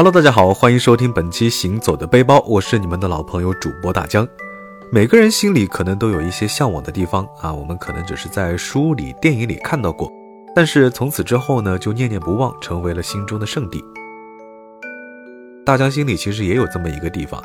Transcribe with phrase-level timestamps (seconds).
[0.00, 4.26] Hello，大家好，欢迎收听本期《行走的背包》，我是你们的老朋友主播大江。
[4.90, 10.10] 每个人心里可能都有一些向往的地方啊，我们可能只是在书里、电影里看到过，
[10.56, 13.84] 但是从此之后呢，就念念不忘，成为了心中的圣地。
[15.66, 17.38] 大江心里其实也有这么一个地方。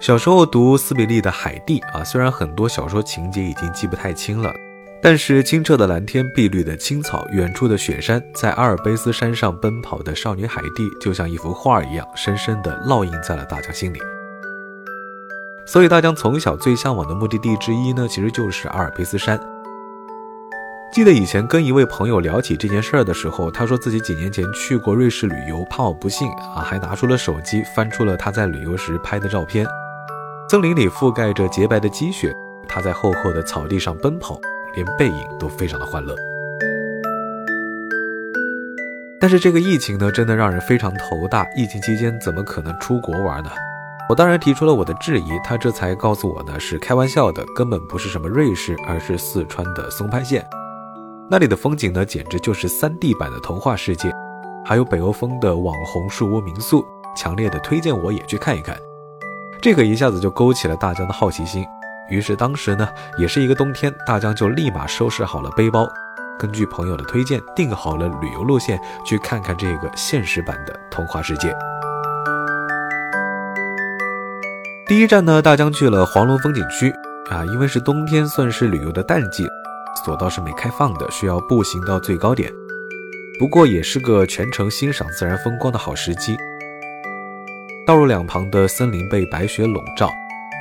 [0.00, 4.52] 小时候读斯比利的《海蒂》啊，虽然很多小说情节已经记不太清了。
[5.00, 13.98] 但是清澈的蓝天、碧绿的青草、远处的雪山，在阿尔卑斯山上奔跑的少女海蒂，就像一幅画一样，深深地烙印在了大家心里。
[15.64, 19.38] 所以，大江从小最向往的目的地之一呢，其实就是阿尔卑斯山。
[20.92, 29.66] 记得以前跟一位朋友聊起这件事儿的时候，他说自己几年前去过瑞士旅游，怕我不信啊，还拿出了手机翻出了他在旅游时拍的照片。
[30.50, 32.34] 森林里覆盖着洁白的积雪，
[32.66, 34.40] 他在厚厚的草地上奔跑。
[34.78, 36.14] 连背影都非常的欢乐，
[39.20, 41.44] 但是这个疫情呢，真的让人非常头大。
[41.56, 43.50] 疫情期间怎么可能出国玩呢？
[44.08, 50.46] 我当然提出了我的质疑，他这才告诉我呢，是开玩笑的，根本不是什么瑞士，而是四川的松潘县。
[51.28, 54.14] 那里的风景呢，简直就是三 D 版的童话世界，
[54.64, 56.84] 还有北欧风的网红树屋民宿，
[57.16, 58.76] 强烈的推荐我也去看一看。
[59.60, 61.66] 这个一下子就勾起了大家的好奇心。
[62.08, 65.86] 于是当时呢，也是一个冬天，大江就立马收拾好了背包，
[66.38, 71.54] 根据朋友的推荐，定好了旅游路线，去看看这个现实版的童话世界。
[74.86, 76.90] 第一站呢，大江去了黄龙风景区
[77.30, 79.46] 啊，因为是冬天，算是旅游的淡季，
[80.02, 82.50] 索道是没开放的，需要步行到最高点。
[83.38, 86.36] 不过也是个全程欣赏自然风光的好时机。
[87.86, 90.10] 道路两旁的森林被白雪笼罩。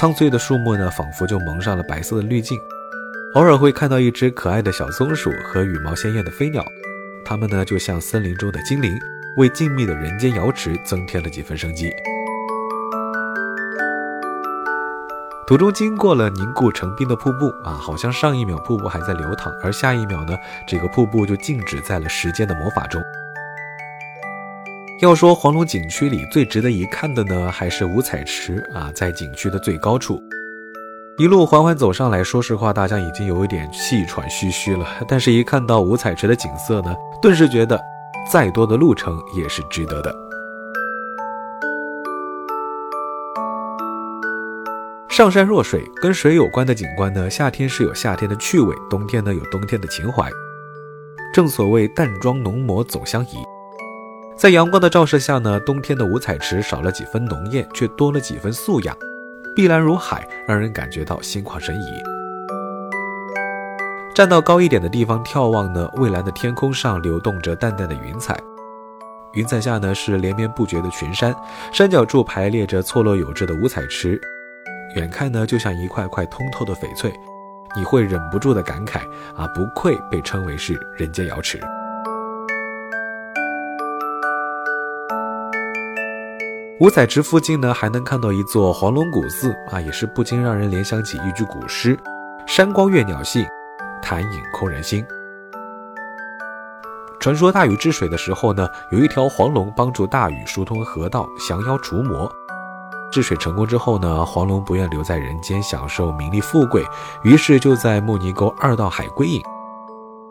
[0.00, 2.58] 苍翠的树木呢，仿佛就蒙上了白色的滤镜。
[3.34, 6.64] 偶尔会看到一只可爱的小松鼠和羽毛鲜艳的飞鸟，
[7.24, 8.98] 它们呢就像森林中的精灵，
[9.36, 11.90] 为静谧的人间瑶池增添了几分生机。
[15.46, 20.36] 途中经过了凝固成冰的瀑布啊，好像上一秒瀑布还在流淌，而下一秒呢，
[20.66, 23.00] 这个瀑布就静止在了时间的魔法中。
[25.04, 30.18] 要说黄龙景区里最值得一看的呢，还是五彩池啊，在景区的最高处，
[31.18, 32.24] 一路缓缓走上来。
[32.24, 34.86] 说实话，大家已经有一点气喘吁吁了。
[35.06, 37.78] 但是，一看到五彩池的景色呢，顿时觉得
[38.32, 40.14] 再多的路程也是值得的。
[45.10, 50.30] 上山若水，跟水有关的景观呢，夏天是有夏天的趣味，冬天呢有冬天的情怀。
[51.34, 53.36] 正所谓淡妆浓抹总相宜。
[54.36, 58.94] 在阳光的照射下呢，冬天的五彩池少了几分浓艳，却多了几分素雅，
[59.54, 62.02] 碧蓝如海，让人感觉到心旷神怡。
[64.14, 68.36] 站到高一点的地方眺望呢，蔚蓝的天空上流动着淡淡的云彩，
[69.32, 71.34] 云彩下呢是连绵不绝的群山，
[71.72, 74.20] 山脚处排列着错落有致的五彩池，
[74.96, 77.12] 远看呢就像一块块通透的翡翠，
[77.76, 78.98] 你会忍不住的感慨
[79.36, 81.60] 啊，不愧被称为是人间瑶池。
[86.80, 91.96] 五彩池附近呢，还能看到一座黄龙古寺啊，也是不禁让人联想起一句古诗
[92.48, 93.46] ：“山光悦鸟性，
[94.02, 95.06] 潭影空人心。”
[97.20, 102.28] 传说大禹治水的时候呢，有一条黄龙帮助大禹疏通河道，降妖除魔。
[103.12, 106.84] 治水成功之后呢，黄龙不愿留在人间享受名利富贵，
[107.22, 109.40] 于是就在慕尼沟二道海归隐。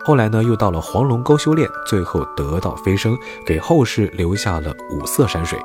[0.04, 5.58] 后来呢，又到了黄龙沟修炼，最后得道飞升，给后世留下了五色山水。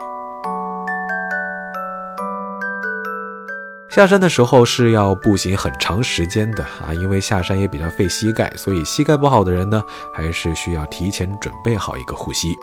[3.98, 9.82] 下山的时候是要步行很长时间的啊，因为下山也比较费膝盖，所以膝盖不好的人呢，
[10.14, 12.56] 还是需要提前准备好一个护膝。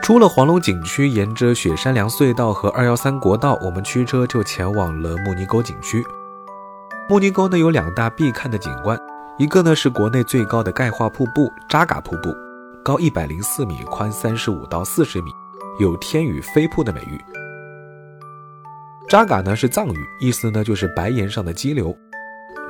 [0.00, 6.06] 出了黄龙景区，沿着雪山梁隧道和二幺三国道，我们驱车就前往了慕尼沟景区。
[7.08, 8.96] 慕尼沟呢有两大必看的景观，
[9.38, 12.32] 一个呢是国内最高的钙化瀑布扎嘎瀑布，
[12.84, 15.32] 高一百零四米，宽三十五到四十米，
[15.80, 17.37] 有“天宇飞瀑”的美誉。
[19.08, 21.96] 扎嘎呢是藏语，意思呢就是白岩上的激流。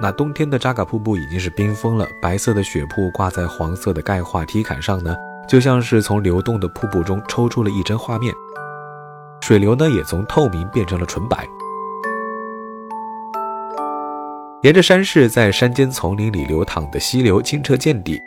[0.01, 5.17] 那冬天的扎嘎瀑布已经是冰封了，白色的雪瀑挂在黄色的钙化梯坎上呢，
[5.49, 8.33] 就像是从流动的瀑布中抽出了一帧画面。
[9.41, 11.45] 水流呢也从透明变成了纯白。
[14.63, 18.21] 沿着山势，在山间丛林里流淌的溪流清澈见底，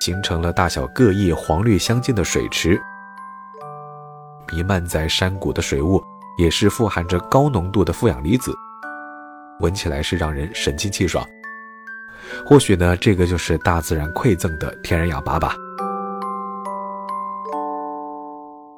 [0.00, 2.80] 形成了大小各异、黄绿相间的水池，
[4.50, 6.02] 弥漫在山谷的水雾。
[6.38, 8.52] 也是富含着高浓度的负氧离子，
[9.60, 11.26] 闻起来是让人神清气爽。
[12.46, 15.54] 或许呢，这个就是大自然馈赠的天然氧吧吧。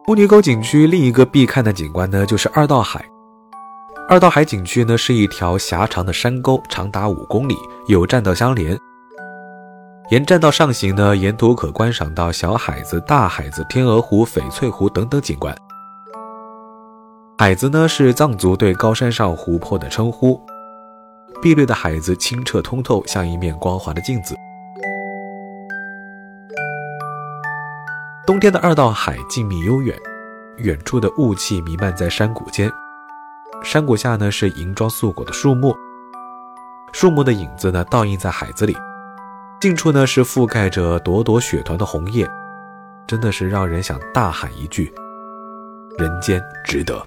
[0.08, 3.04] 乌泥沟景区另一个必看的景观呢，就是二道海。
[4.06, 7.56] 二道海景区呢，是一条狭长的山沟，长达五公里，
[7.88, 8.78] 有栈道相连。
[10.10, 15.56] 沿栈道上行呢，沿途可观赏到小海子、大海子、天鹅湖、翡翠湖等等景观。
[17.36, 20.40] 海子呢，是藏族对高山上湖泊的称呼。
[21.42, 24.36] 碧绿的海子清澈通透，像一面光滑的镜子。
[28.24, 29.98] 冬天的二道海静谧悠远，
[30.58, 32.70] 远处的雾气弥漫在山谷间。
[33.64, 35.74] 山谷下呢是银装素裹的树木，
[36.92, 38.76] 树木的影子呢倒映在海子里。
[39.60, 42.30] 近处呢是覆盖着朵朵雪团的红叶，
[43.08, 44.94] 真的是让人想大喊一句：
[45.98, 47.02] 人间值得。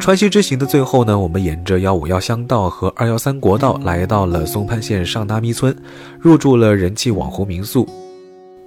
[0.00, 5.76] 川西之行的最后呢，我们沿着幺五幺乡道和二幺三国道来到了松潘县上达咪村，
[6.18, 7.88] 入住了人气网红民宿。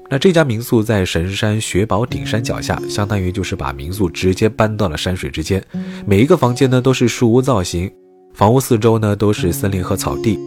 [0.10, 5.62] 那这家民宿在神山雪宝顶山脚下，相当于就是把民宿直接搬到了山水之间。
[6.06, 7.92] 每一个房间呢都是树屋造型，
[8.34, 10.40] 房屋四周呢都是森林和草地。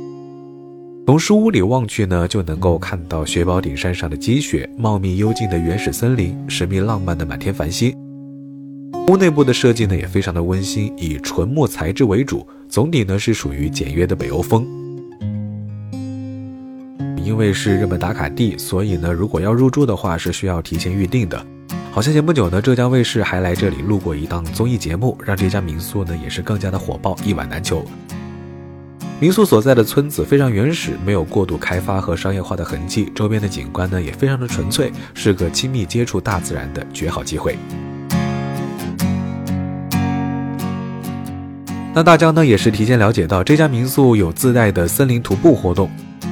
[1.09, 7.97] 从书屋里望去呢，就能够看到雪宝顶山上的积雪、茂密幽静的原始森林、神秘浪漫的满天繁星。
[9.09, 14.67] 屋内部的设计呢也非常的温馨，以纯木材质为主，总体呢是属于简约的北欧风。
[17.25, 21.43] 因为是热门打卡地，所以呢如果要入住的话是需要提前预定的。
[21.91, 27.83] 好像前不久呢浙江卫视还来这里录过一档综艺节目，让这家民宿呢也是更加的火爆，一晚难求。
[29.21, 37.59] 民宿所在的村子非常原始，没有过度开发和商业化的痕迹，周边的景观呢也非常的纯粹，是个亲密接触大自然的绝好机会。
[41.93, 45.91] 那大江呢也是提前了解到这家民宿有自带的森林徒步活动，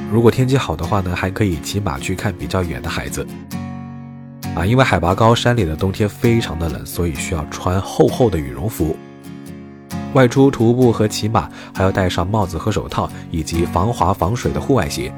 [0.09, 3.27] 如果天气好的话呢，还可以骑马去看比较远的海子。
[4.55, 8.95] 啊，因为海拔高，山里的冬天非常的冷，所以需要穿厚厚的羽绒服。
[10.13, 15.13] 外出徒步和骑马还要戴上帽子和手套，以及防滑防水的户外鞋。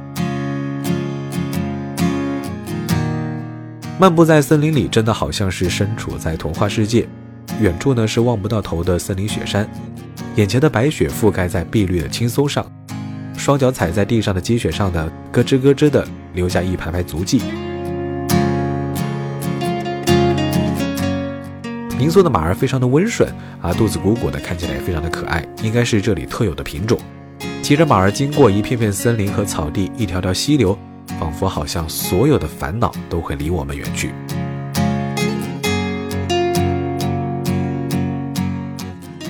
[3.97, 7.07] 漫步在森林里，真的好像是身处在童话世界。
[7.59, 9.69] 远处呢是望不到头的森林雪山。
[10.35, 12.65] 眼前的白雪覆盖在碧绿的青松上，
[13.35, 17.41] 双脚踩在地上的积雪上呢，咯吱咯吱的留下一排排足迹。
[21.99, 23.29] 民宿的马儿非常的温顺
[23.61, 26.97] 啊，肚子鼓鼓的，看起来也非常的可爱，应该是这里特有的品种。
[27.61, 30.79] 骑着马儿经过一片片森林和草地，一条条溪流，
[31.19, 34.13] 仿佛好像所有的烦恼都会离我们远去。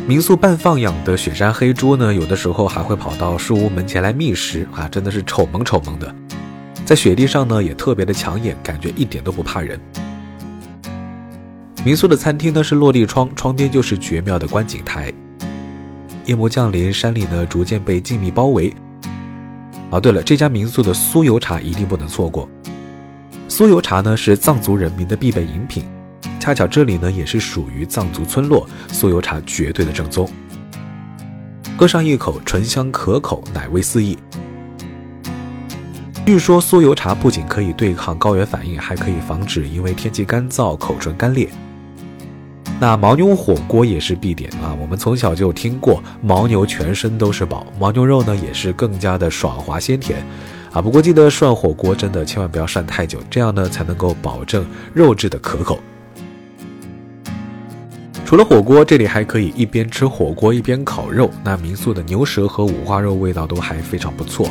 [0.05, 6.13] 民宿半放养的雪山黑猪呢，有的时候还会跑到树屋门前来觅食啊，真的是丑萌丑萌的，
[6.85, 9.79] 在雪地上呢也特别的抢眼，感觉一点都不怕人。
[11.85, 15.11] 民宿的餐厅呢是落地窗，窗边就是绝妙的观景台。
[16.25, 18.73] 夜幕降临，山里呢逐渐被静谧包围。
[19.89, 22.47] 哦，对了，这家民宿的酥油茶一定不能错过。
[23.47, 25.85] 酥油茶呢是藏族人民的必备饮品。
[26.37, 30.29] 恰巧这里呢也是属于藏族村落，酥油茶绝对的正宗。
[31.77, 34.17] 喝上一口，醇香可口，奶味四溢。
[36.25, 41.49] 据说酥油茶不仅可以对抗高原反应，还可以防止因为天气干燥口唇干裂。
[42.79, 50.25] 那牦牛火锅也是必点啊，我们从小就听过牦牛全身都是宝，牦牛肉呢也是更加的爽滑鲜甜
[50.71, 50.81] 啊。
[50.81, 55.77] 不过记得涮火锅真的千万不要涮太久，这样呢才能够保证肉质的可口。
[58.25, 61.29] 除了火锅，这里还可以一边吃火锅一边烤肉。
[61.43, 64.47] 那民宿的牛舌和五花肉味道都还非常不错。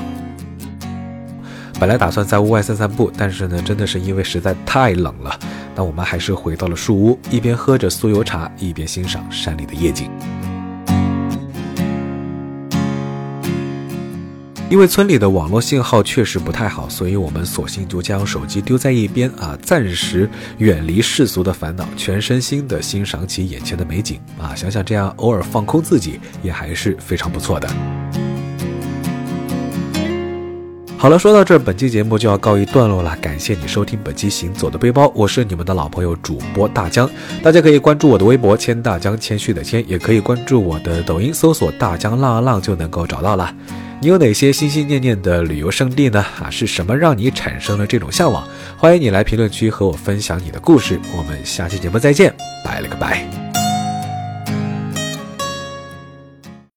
[1.81, 5.39] 本来打算在屋外散散步，但是呢，真的是因为实在太冷了，
[5.79, 10.11] 那我们还是回到了树屋，一边喝着酥油茶，一边欣赏山里的夜景。
[14.69, 24.53] 因为村里的网络信号确实不太好，所以我们索性就将手机丢在一边啊，暂时远离世俗的烦恼，全身心的欣赏起眼前的美景啊！
[24.57, 27.69] 想想这样偶尔放空自己，也还是非常不错的。
[31.01, 33.17] 好了，说到这儿，本期节目就要告一段落了。
[33.23, 37.09] 感谢你收听本期《行走的背包》，我是你们的老朋友主播大江。
[37.41, 43.55] 大家可以关注我的微博“谦大江”，谦虚的谦，也可以关注我的抖音，搜索“大江浪浪”就能够找到了。
[44.01, 46.19] 你有哪些心心念念的旅游胜地呢？
[46.43, 48.45] 啊，是什么让你产生了这种向往？
[48.77, 51.01] 欢迎你来评论区和我分享你的故事。
[51.17, 53.48] 我们下期节目再见，拜了个拜。